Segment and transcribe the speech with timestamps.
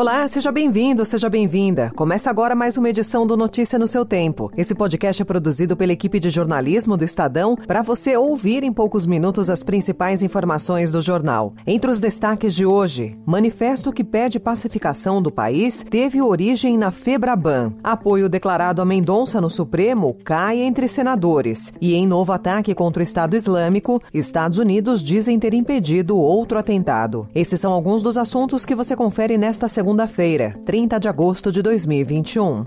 [0.00, 1.92] Olá, seja bem-vindo, seja bem-vinda.
[1.94, 4.50] Começa agora mais uma edição do Notícia no seu tempo.
[4.56, 9.04] Esse podcast é produzido pela equipe de jornalismo do Estadão para você ouvir em poucos
[9.04, 11.52] minutos as principais informações do jornal.
[11.66, 17.74] Entre os destaques de hoje, manifesto que pede pacificação do país teve origem na Febraban.
[17.84, 21.74] Apoio declarado a Mendonça no Supremo cai entre senadores.
[21.78, 27.28] E em novo ataque contra o Estado Islâmico, Estados Unidos dizem ter impedido outro atentado.
[27.34, 31.62] Esses são alguns dos assuntos que você confere nesta segunda segunda-feira, 30 de agosto de
[31.62, 32.64] 2021.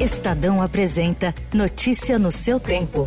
[0.00, 3.06] Estadão apresenta Notícia no seu tempo.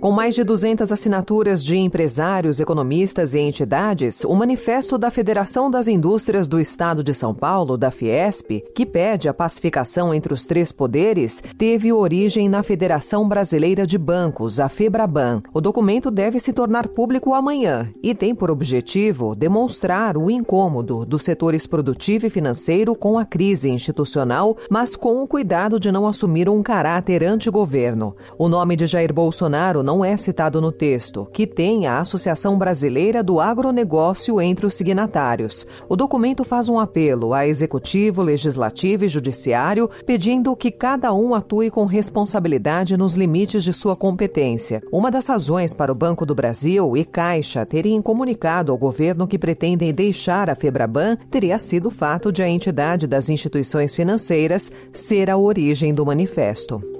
[0.00, 5.88] Com mais de 200 assinaturas de empresários, economistas e entidades, o Manifesto da Federação das
[5.88, 10.70] Indústrias do Estado de São Paulo, da Fiesp, que pede a pacificação entre os três
[10.70, 15.42] poderes, teve origem na Federação Brasileira de Bancos, a FEBRABAN.
[15.52, 21.24] O documento deve se tornar público amanhã e tem por objetivo demonstrar o incômodo dos
[21.24, 26.48] setores produtivo e financeiro com a crise institucional, mas com o cuidado de não assumir
[26.48, 28.14] um caráter antigoverno.
[28.38, 33.22] O nome de Jair Bolsonaro não é citado no texto, que tem a Associação Brasileira
[33.22, 35.66] do Agronegócio entre os signatários.
[35.88, 41.70] O documento faz um apelo a executivo, legislativo e judiciário, pedindo que cada um atue
[41.70, 44.82] com responsabilidade nos limites de sua competência.
[44.92, 49.38] Uma das razões para o Banco do Brasil e Caixa terem comunicado ao governo que
[49.38, 55.30] pretendem deixar a Febraban teria sido o fato de a entidade das instituições financeiras ser
[55.30, 56.97] a origem do manifesto.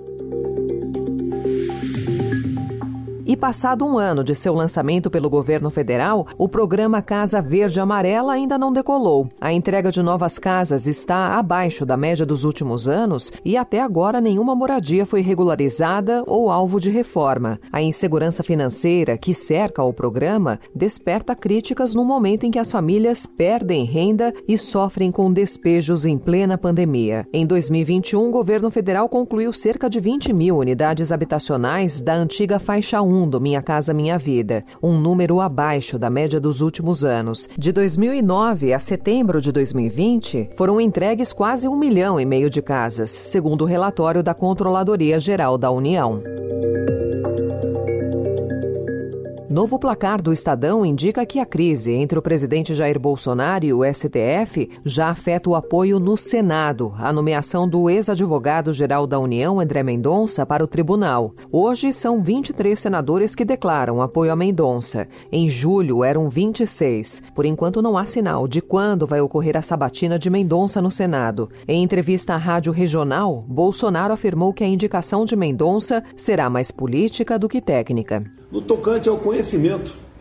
[3.30, 8.32] E passado um ano de seu lançamento pelo governo federal, o programa Casa Verde Amarela
[8.32, 9.28] ainda não decolou.
[9.38, 14.18] A entrega de novas casas está abaixo da média dos últimos anos e até agora
[14.18, 17.60] nenhuma moradia foi regularizada ou alvo de reforma.
[17.70, 23.26] A insegurança financeira que cerca o programa desperta críticas no momento em que as famílias
[23.26, 27.28] perdem renda e sofrem com despejos em plena pandemia.
[27.30, 33.02] Em 2021, o governo federal concluiu cerca de 20 mil unidades habitacionais da antiga faixa
[33.02, 37.48] 1 do Minha Casa Minha Vida, um número abaixo da média dos últimos anos.
[37.56, 43.08] De 2009 a setembro de 2020, foram entregues quase um milhão e meio de casas,
[43.08, 46.22] segundo o relatório da Controladoria Geral da União.
[49.58, 53.82] Novo placar do Estadão indica que a crise entre o presidente Jair Bolsonaro e o
[53.82, 60.46] STF já afeta o apoio no Senado, a nomeação do ex-advogado-geral da União, André Mendonça,
[60.46, 61.34] para o tribunal.
[61.50, 65.08] Hoje são 23 senadores que declaram apoio a Mendonça.
[65.32, 67.24] Em julho eram 26.
[67.34, 71.50] Por enquanto não há sinal de quando vai ocorrer a sabatina de Mendonça no Senado.
[71.66, 77.36] Em entrevista à Rádio Regional, Bolsonaro afirmou que a indicação de Mendonça será mais política
[77.36, 78.22] do que técnica.
[78.50, 79.47] No tocante ao conhecimento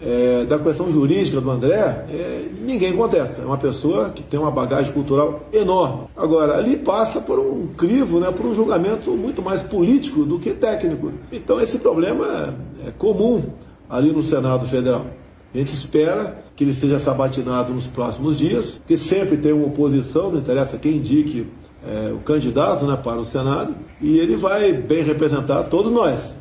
[0.01, 3.41] é, da questão jurídica do André, é, ninguém contesta.
[3.41, 6.07] É uma pessoa que tem uma bagagem cultural enorme.
[6.15, 10.51] Agora, ali passa por um crivo, né, por um julgamento muito mais político do que
[10.51, 11.11] técnico.
[11.31, 12.53] Então, esse problema
[12.85, 13.43] é, é comum
[13.89, 15.05] ali no Senado Federal.
[15.53, 20.31] A gente espera que ele seja sabatinado nos próximos dias, que sempre tem uma oposição,
[20.31, 21.47] não interessa quem indique
[21.87, 26.35] é, o candidato né, para o Senado, e ele vai bem representar todos nós.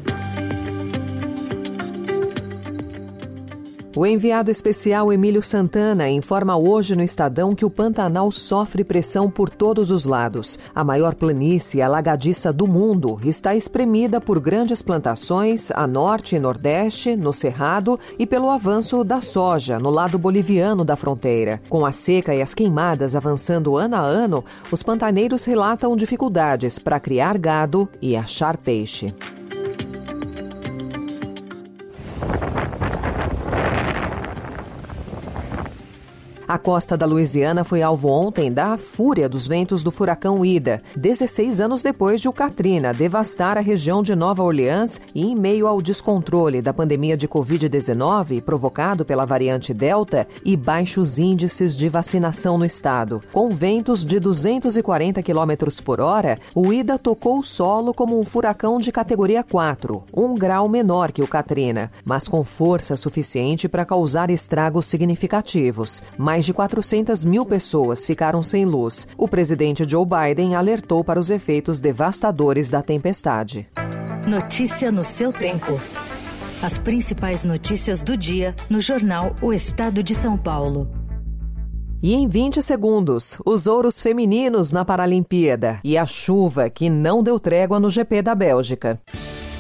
[3.96, 9.48] O enviado especial Emílio Santana informa hoje no Estadão que o Pantanal sofre pressão por
[9.48, 10.58] todos os lados.
[10.74, 17.16] A maior planície alagadiça do mundo está espremida por grandes plantações a norte e nordeste,
[17.16, 21.62] no Cerrado, e pelo avanço da soja no lado boliviano da fronteira.
[21.66, 27.00] Com a seca e as queimadas avançando ano a ano, os pantaneiros relatam dificuldades para
[27.00, 29.14] criar gado e achar peixe.
[36.48, 41.60] A costa da Louisiana foi alvo ontem da fúria dos ventos do furacão Ida, 16
[41.60, 45.82] anos depois de o Katrina devastar a região de Nova Orleans e em meio ao
[45.82, 52.64] descontrole da pandemia de Covid-19 provocado pela variante Delta e baixos índices de vacinação no
[52.64, 53.20] estado.
[53.32, 58.78] Com ventos de 240 km por hora, o Ida tocou o solo como um furacão
[58.78, 64.30] de categoria 4, um grau menor que o Katrina, mas com força suficiente para causar
[64.30, 66.04] estragos significativos.
[66.16, 69.06] Mais de 400 mil pessoas ficaram sem luz.
[69.16, 73.68] O presidente Joe Biden alertou para os efeitos devastadores da tempestade.
[74.26, 75.80] Notícia no seu tempo.
[76.62, 80.88] As principais notícias do dia no jornal O Estado de São Paulo.
[82.02, 87.40] E em 20 segundos, os ouros femininos na Paralimpíada e a chuva que não deu
[87.40, 89.00] trégua no GP da Bélgica.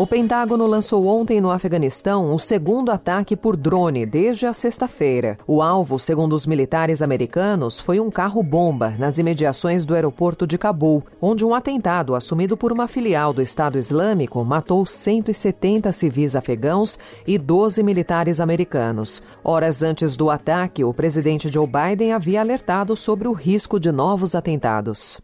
[0.00, 5.36] O Pentágono lançou ontem no Afeganistão o segundo ataque por drone desde a sexta-feira.
[5.46, 11.04] O alvo, segundo os militares americanos, foi um carro-bomba nas imediações do aeroporto de Cabul,
[11.20, 17.36] onde um atentado assumido por uma filial do Estado Islâmico matou 170 civis afegãos e
[17.36, 19.22] 12 militares americanos.
[19.44, 24.34] Horas antes do ataque, o presidente Joe Biden havia alertado sobre o risco de novos
[24.34, 25.20] atentados.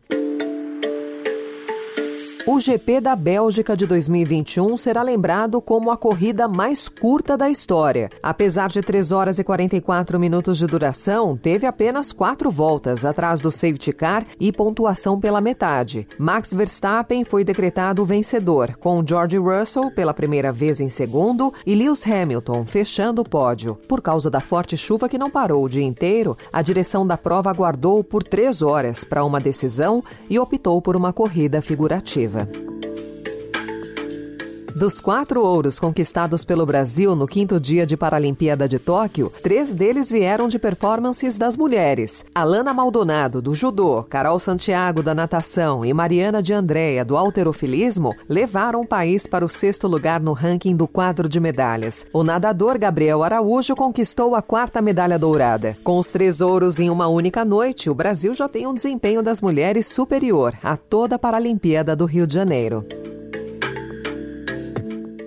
[2.48, 8.08] O GP da Bélgica de 2021 será lembrado como a corrida mais curta da história.
[8.22, 13.50] Apesar de 3 horas e 44 minutos de duração, teve apenas quatro voltas atrás do
[13.50, 16.06] safety car e pontuação pela metade.
[16.16, 22.06] Max Verstappen foi decretado vencedor, com George Russell pela primeira vez em segundo e Lewis
[22.06, 23.75] Hamilton fechando o pódio.
[23.88, 27.50] Por causa da forte chuva que não parou o dia inteiro, a direção da prova
[27.50, 30.00] aguardou por três horas para uma decisão
[30.31, 32.35] e optou por uma corrida figurativa.
[32.36, 32.75] Києва.
[34.76, 40.11] Dos quatro ouros conquistados pelo Brasil no quinto dia de Paralimpíada de Tóquio, três deles
[40.11, 42.26] vieram de performances das mulheres.
[42.34, 48.82] Alana Maldonado, do judô, Carol Santiago, da natação e Mariana de Andréia, do alterofilismo, levaram
[48.82, 52.06] o país para o sexto lugar no ranking do quadro de medalhas.
[52.12, 55.75] O nadador Gabriel Araújo conquistou a quarta medalha dourada.
[55.82, 59.40] Com os três ouros em uma única noite, o Brasil já tem um desempenho das
[59.40, 62.84] mulheres superior a toda a Paralimpíada do Rio de Janeiro.